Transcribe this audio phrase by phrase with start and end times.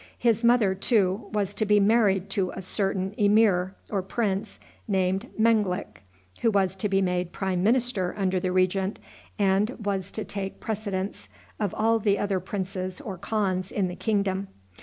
[0.17, 6.01] His mother, too, was to be married to a certain emir, or prince, named Menglik,
[6.41, 8.97] who was to be made prime minister under the regent,
[9.37, 11.29] and was to take precedence
[11.59, 14.47] of all the other princes or khans in the kingdom.